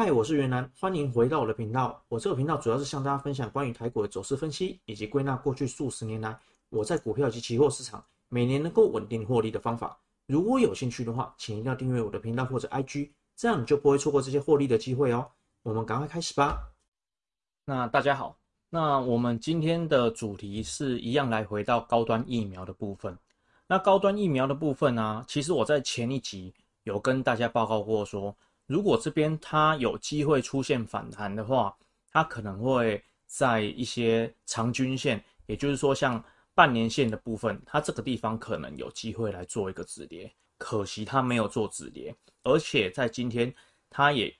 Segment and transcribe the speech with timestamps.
[0.00, 2.00] 嗨，我是袁南，欢迎回到我的频道。
[2.06, 9.98] 我这个频道主要是向大家分享关于台股的走势分析，以及归纳过去数十年来我在股票及期货市场每年能够稳定获利的方法。
[10.28, 15.28] 如果有兴趣的话，请一定要订阅我的频道或者 IG，这样你就不会错过这些获利的机会哦。
[15.64, 16.70] 我们赶快开始吧。
[17.64, 18.38] 那大家好，
[18.70, 23.18] 那我们今天的主题是一样来回到高端疫苗的部分。
[23.66, 26.54] 那高端疫苗的部分呢、其实我在前一集
[26.84, 28.36] 有跟大家报告过说。
[28.68, 31.74] 如果这边它有机会出现反弹的话，
[32.12, 36.22] 它可能会在一些长均线，也就是说像
[36.54, 40.30] 半年线的部分，它这个地方可能有机会来做一个止跌。
[40.58, 43.52] 可惜它没有做止跌，而且在今天
[43.88, 44.30] 它也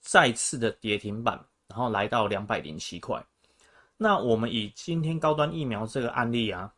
[0.00, 3.22] 再次的跌停板，然后来到两百零七块。
[3.98, 6.72] 那我们以今天高端疫苗这个案例啊，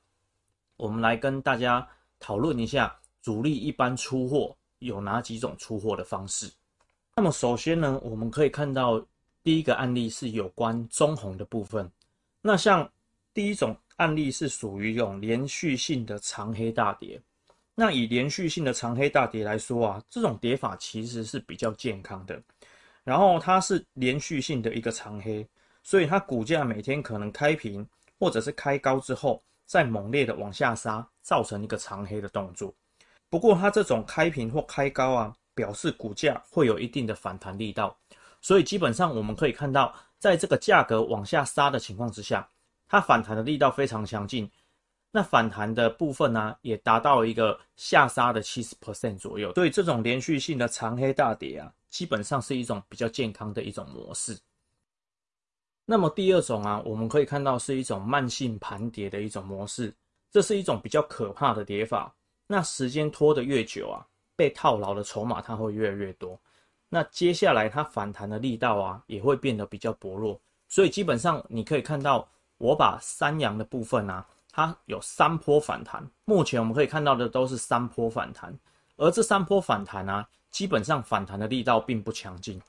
[0.77, 1.87] 我们来跟大家
[2.19, 6.51] 讨论一下主力一般出货有哪几种出货的方式。
[7.19, 9.05] 那么首先呢，我们可以看到
[9.43, 11.91] 第一个案例是有关中红的部分。
[12.41, 12.89] 那像
[13.35, 17.21] 第一种案例是属于一种连续性的长黑大跌。
[17.75, 22.41] 那以连续性的长黑大跌来说啊，这种跌法其实是比较健康的。
[23.03, 25.45] 然后它是连续性的一个长黑，
[25.83, 27.85] 所以它股价每天可能开平
[28.21, 32.73] 或者是开高之后，再猛烈的往下杀，造成一个长黑的动作。
[33.29, 35.35] 不过它这种开平或开高啊。
[35.59, 37.99] 表示股价会有一定的反弹力道，
[38.41, 42.49] 所以基本上我们可以看到，在这个价格往下杀的情况之下，
[42.87, 44.49] 它反弹的力道非常强劲。
[45.11, 49.53] 那反弹的部分呢、也达到一个下杀的七十 percent 左右。
[49.55, 54.39] 所以这种连续性的长黑大跌啊，基本上是一种比较健康的一种模式。
[55.85, 59.93] 那么第二种啊，我们可以看到是一种慢性盘跌的一种模式，
[60.31, 62.15] 这是一种比较可怕的跌法。
[62.47, 64.07] 那时间拖得越久啊。
[64.39, 66.39] 被套牢的筹码它会越来越多，
[66.89, 78.57] 那接下来它反弹的力道啊也会变得比较薄弱，所以基本上你可以看到，我把三阳的部分啊，它有三波反弹，目前我们可以看到的都是三波反弹，
[78.97, 82.63] 而这三波反弹啊，基本上反弹的力道并不强劲，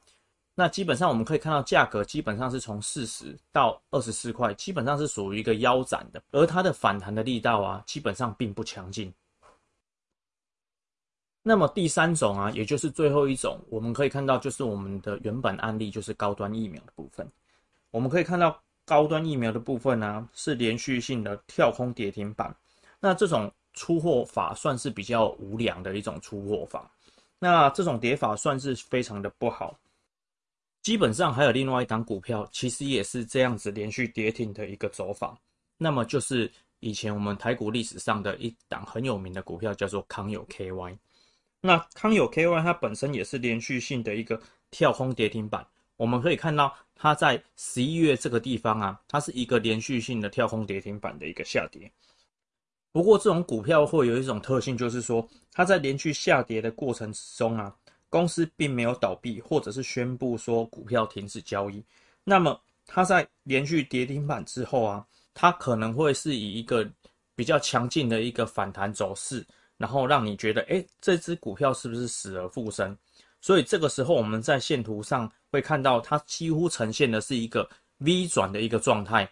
[0.56, 9.14] 那基本上我们可以看到价格基本上是从四十到二十四块，基本上是属于一个腰斩的，而它的反弹的力道啊，基本上并不强劲。
[11.50, 17.28] 那么第三种啊，也就是最后一种，我们可以看到，就是我们的原本案例，就是高端疫苗的部分。
[17.90, 22.56] 我们可以看到高端疫苗的部分呢、是连续性的跳空跌停板。
[23.00, 26.88] 那这种出货法算是比较无良的一种出货法。
[27.40, 29.76] 那这种跌法算是非常的不好。
[30.84, 35.36] 基本上还有另外一档股票，其实也是这样子连续跌停的一个走法。
[35.80, 40.96] 那么就是以前我们台股历史上的一档很有名的股票，叫做康友 KY。
[41.62, 45.66] 那康友 KY 它本身也是连续性的一个跳空跌停板，
[45.98, 51.92] 我们可以看到它在十一月这个地方啊，它是一个连续性的跳空跌停板的一个下跌。
[52.92, 57.76] 不过这种股票会有一种特性，就是说它在连续下跌的过程之中啊，
[58.10, 61.84] 公司并没有倒闭，或者是宣布说股票停止交易。
[62.24, 66.90] 那么它在连续跌停板之后啊，它可能会是以一个
[67.36, 69.46] 比较强劲的一个反弹走势。
[69.80, 72.96] 然后让你觉得，哎，这只股票是不是死而复生？
[73.42, 77.68] 所以这个时候我们在线图上会看到，它几乎呈现的是一个
[78.00, 79.28] V 转的一个状态，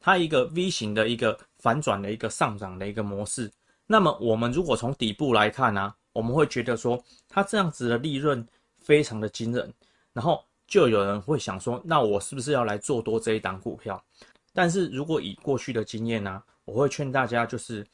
[0.00, 3.48] 它一个 V 型的一个反转的一个上涨的一个模式。
[3.86, 8.44] 那么我们如果从底部来看呢，我们会觉得说，它这样子的利润
[8.78, 9.72] 非常的惊人。
[10.12, 14.04] 然后就有人会想说，那我是不是要来做多这一档股票？
[14.52, 17.86] 但是如果以过去的经验呢，我会劝大家就是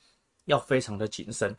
[0.47, 1.55] 要非常的谨慎。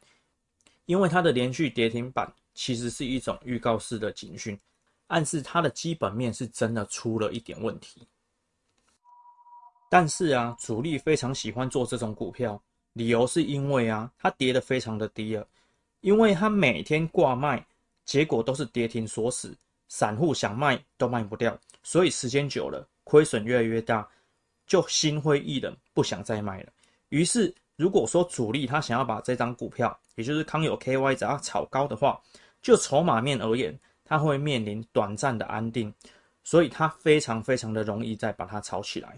[0.89, 4.59] 因为它的连续跌停板其实是一种预告式的警讯，
[5.05, 8.07] 暗示它的基本面是真的出了一点问题。
[9.87, 12.59] 但是啊，主力非常喜欢做这种股票，
[12.93, 15.47] 理由是因为啊，它跌得非常的低了，
[16.01, 17.63] 因为它每天挂卖，
[18.03, 19.55] 结果都是跌停锁死，
[19.89, 24.09] 散户想卖都卖不掉，所以时间久了，亏损越来越大，
[24.65, 26.73] 就心灰意冷，不想再卖了。
[27.09, 27.53] 于是。
[27.79, 32.19] 如果说主力他想要把这张股票，也就是康友 KY，只要炒高的话，
[32.61, 33.73] 就筹码面而言，
[34.03, 35.93] 他会面临短暂的安定，
[36.43, 39.17] 所以他非常非常的容易再把它炒起来。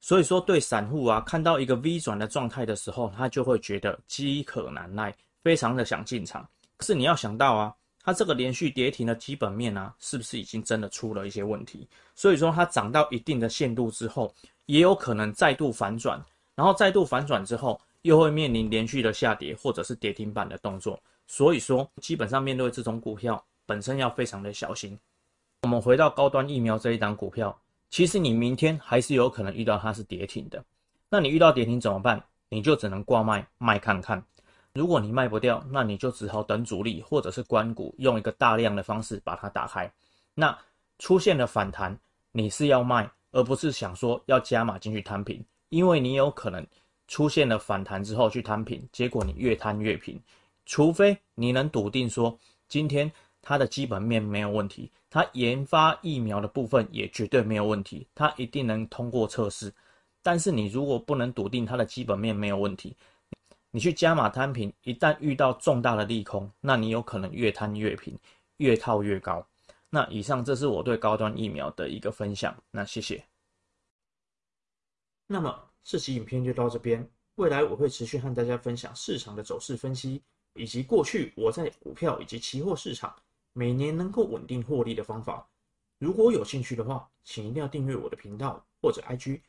[0.00, 6.48] 所以说，对散户啊，看到一个 V 转的状态的时候，他就会觉得饥渴难耐，非常的想进场。
[6.78, 11.86] 可是你要想到啊，它这个连续跌停的基本面啊，是不是已经真的出了一些问题？
[12.14, 16.18] 所以说，它涨到一定的限度之后，也有可能再度反转，
[16.54, 17.78] 然后再度反转之后。
[18.02, 24.98] 又会面临连续的下跌或者是跌停板的动作，所以说基本上面对这种股票本身要非常的小心。
[25.62, 27.56] 我们回到高端疫苗这一档股票，
[27.90, 30.64] 其实你明天还是有可能遇到它是跌停的。
[31.08, 32.22] 那你遇到跌停怎么办？
[32.48, 34.24] 你就只能挂卖卖看看。
[34.72, 39.92] 如果你卖不掉，那你就只好等主力或者是关股用一个大量的方式把它打开。
[40.34, 40.56] 那
[40.98, 41.98] 出现了反弹，
[42.32, 46.64] 你是要卖，而不是想说要加码进去摊平，因为你有可能
[47.10, 50.18] 出现了反弹之后去摊平，结果你越摊越平。
[50.64, 53.12] 除非你能笃定说今天。
[53.42, 59.72] 它的基本面没有问题，它研发疫苗的部分也绝对没有问题，它一定能通过测试。
[60.22, 62.94] 但是你如果不能笃定它的基本面没有问题，
[63.70, 68.14] 你去加码摊平，一旦遇到重大的利空，那你有可能越摊越平，
[68.58, 69.42] 越套越高。
[69.88, 73.24] 那以上这是我对高端疫苗的一个分享，那谢谢。
[75.26, 80.22] 那么这期影片就到这边，未来我会持续和大家分享市场的走势分析，
[80.54, 83.14] 以及过去我在股票以及期货市场。
[83.52, 85.44] 每年能够稳定获利的方法，
[85.98, 89.40] 如果有兴趣的话，请一定要订阅我的频道或者 IG，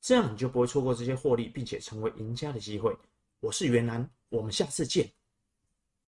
[0.00, 2.96] 这样你就不会错过这些获利并且成为赢家的机会。
[3.40, 5.06] 我是袁楠，我们下次见。